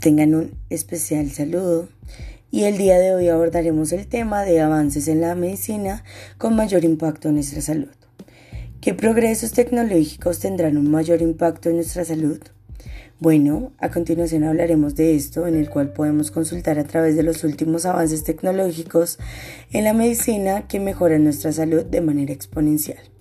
[0.00, 1.86] Tengan un especial saludo
[2.50, 6.04] y el día de hoy abordaremos el tema de avances en la medicina
[6.38, 7.90] con mayor impacto en nuestra salud.
[8.80, 12.40] ¿Qué progresos tecnológicos tendrán un mayor impacto en nuestra salud?
[13.18, 17.44] Bueno, a continuación hablaremos de esto, en el cual podemos consultar a través de los
[17.44, 19.18] últimos avances tecnológicos
[19.70, 23.19] en la medicina que mejoran nuestra salud de manera exponencial.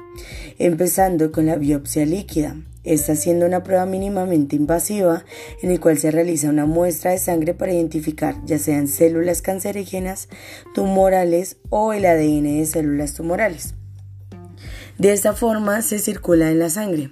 [0.57, 2.55] Empezando con la biopsia líquida.
[2.83, 5.25] Está siendo una prueba mínimamente invasiva
[5.61, 10.30] en el cual se realiza una muestra de sangre para identificar ya sean células cancerígenas,
[10.73, 13.75] tumorales o el ADN de células tumorales.
[14.97, 17.11] De esta forma se circula en la sangre.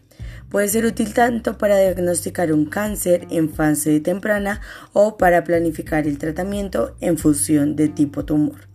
[0.50, 4.62] Puede ser útil tanto para diagnosticar un cáncer en fase temprana
[4.94, 8.67] o para planificar el tratamiento en función de tipo tumor.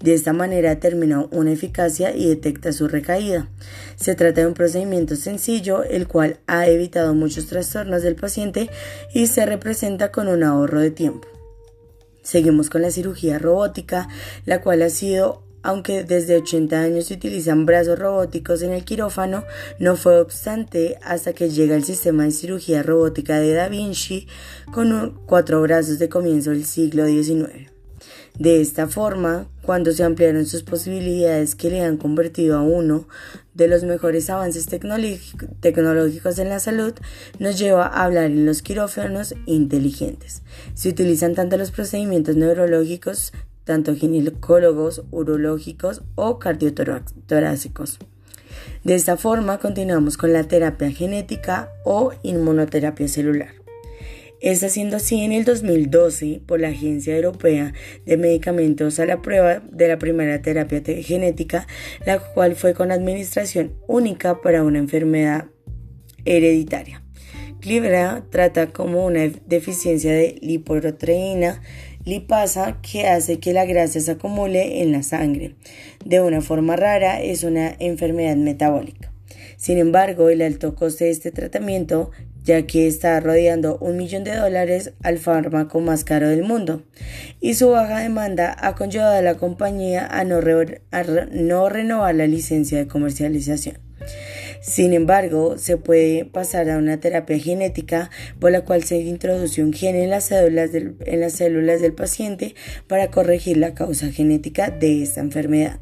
[0.00, 3.48] De esta manera determina una eficacia y detecta su recaída.
[3.96, 8.70] Se trata de un procedimiento sencillo, el cual ha evitado muchos trastornos del paciente
[9.12, 11.26] y se representa con un ahorro de tiempo.
[12.22, 14.08] Seguimos con la cirugía robótica,
[14.44, 19.44] la cual ha sido aunque desde 80 años se utilizan brazos robóticos en el quirófano,
[19.78, 24.28] no fue obstante hasta que llega el sistema de cirugía robótica de Da Vinci
[24.72, 27.77] con cuatro brazos de comienzo del siglo XIX.
[28.38, 33.08] De esta forma, cuando se ampliaron sus posibilidades que le han convertido a uno
[33.54, 34.66] de los mejores avances
[35.60, 36.94] tecnológicos en la salud,
[37.40, 40.42] nos lleva a hablar en los quirófanos inteligentes.
[40.74, 43.32] Se utilizan tanto los procedimientos neurológicos
[43.68, 47.98] tanto ginecólogos, urológicos o cardiotorácicos.
[48.82, 53.57] De esta forma continuamos con la terapia genética o inmunoterapia celular.
[54.40, 57.72] Está siendo así en el 2012 por la Agencia Europea
[58.06, 61.66] de Medicamentos a la prueba de la primera terapia genética,
[62.06, 65.46] la cual fue con administración única para una enfermedad
[66.24, 67.02] hereditaria.
[67.60, 71.60] Clivera trata como una deficiencia de lipoproteína
[72.04, 75.56] lipasa que hace que la grasa se acumule en la sangre.
[76.04, 79.12] De una forma rara es una enfermedad metabólica.
[79.56, 82.12] Sin embargo, el alto coste de este tratamiento,
[82.48, 86.82] ya que está rodeando un millón de dólares al fármaco más caro del mundo,
[87.42, 90.40] y su baja demanda ha conllevado a la compañía a no,
[91.68, 93.76] renovar la licencia de comercialización.
[94.62, 98.10] Sin embargo, se puede pasar a una terapia genética
[98.40, 101.92] por la cual se introduce un gen en las células del, en las células del
[101.92, 102.54] paciente
[102.86, 105.80] para corregir la causa genética de esta enfermedad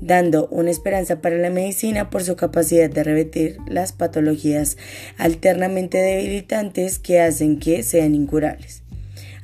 [0.00, 4.76] dando una esperanza para la medicina por su capacidad de revertir las patologías
[5.18, 8.82] alternamente debilitantes que hacen que sean incurables.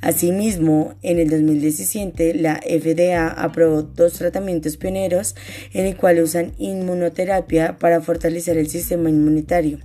[0.02, 5.36] Asimismo, en el 2017, la FDA aprobó dos tratamientos pioneros
[5.72, 9.78] en el cual usan inmunoterapia para fortalecer el sistema inmunitario.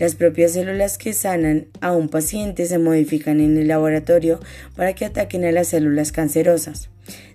[0.00, 4.40] Las propias células que sanan a un paciente se modifican en el laboratorio
[4.74, 6.91] para que ataquen a las células cancerosas.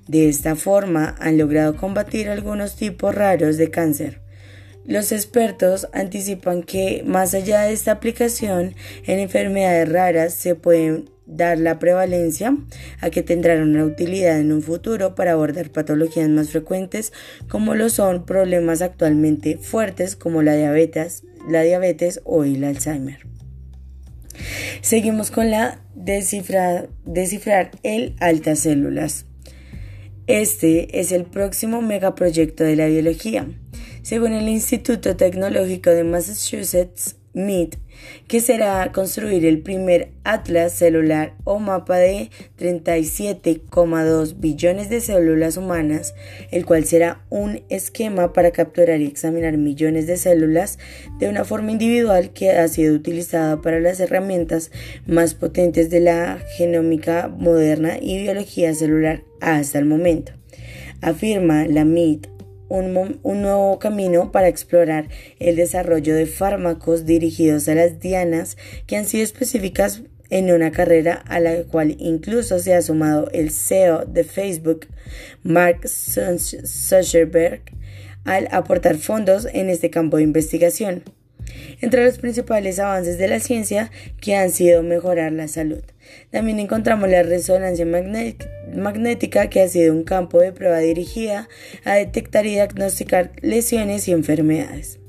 [0.07, 4.21] De esta forma han logrado combatir algunos tipos raros de cáncer.
[4.85, 8.73] Los expertos anticipan que más allá de esta aplicación
[9.05, 12.55] en enfermedades raras se pueden dar la prevalencia
[13.01, 17.11] a que tendrán una utilidad en un futuro para abordar patologías más frecuentes
[17.49, 23.27] como lo son problemas actualmente fuertes como la diabetes, la diabetes o el Alzheimer.
[24.81, 29.26] Seguimos con la descifrar el altas células.
[30.27, 33.47] Este es el próximo megaproyecto de la biología.
[34.01, 37.75] Según el Instituto Tecnológico de Massachusetts, MIT,
[38.27, 46.13] que será construir el primer atlas celular o mapa de 37,2 billones de células humanas,
[46.51, 50.79] el cual será un esquema para capturar y examinar millones de células
[51.19, 54.71] de una forma individual que ha sido utilizada para las herramientas
[55.05, 60.33] más potentes de la genómica moderna y biología celular hasta el momento.
[61.01, 62.36] Afirma la MIT
[62.69, 69.05] un, nuevo camino para explorar el desarrollo de fármacos dirigidos a las dianas que han
[69.05, 74.23] sido específicas en una carrera a la cual incluso se ha sumado el CEO de
[74.23, 74.87] Facebook,
[75.43, 77.61] Mark Zuckerberg,
[78.25, 81.03] al aportar fondos en este campo de investigación
[81.81, 85.81] entre los principales avances de la ciencia que han sido mejorar la salud.
[86.31, 91.49] También encontramos la resonancia magnética que ha sido un campo de prueba dirigida
[91.83, 94.99] a detectar y diagnosticar lesiones y enfermedades.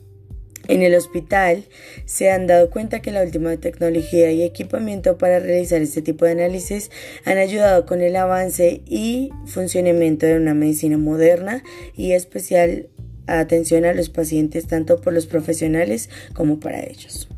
[0.69, 1.65] En el hospital
[2.05, 6.32] se han dado cuenta que la última tecnología y equipamiento para realizar este tipo de
[6.32, 6.91] análisis
[7.25, 11.62] han ayudado con el avance y funcionamiento de una medicina moderna
[11.97, 12.91] y especial
[13.29, 17.29] atención a los pacientes tanto por los profesionales como para ellos.